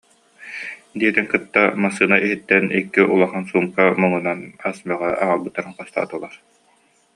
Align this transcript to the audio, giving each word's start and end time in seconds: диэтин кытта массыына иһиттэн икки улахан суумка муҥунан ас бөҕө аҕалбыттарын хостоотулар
диэтин 0.99 1.25
кытта 1.31 1.63
массыына 1.83 2.17
иһиттэн 2.25 2.65
икки 2.79 3.01
улахан 3.13 3.43
суумка 3.49 3.83
муҥунан 4.01 4.39
ас 4.69 4.77
бөҕө 4.87 5.09
аҕалбыттарын 5.23 5.73
хостоотулар 5.77 6.33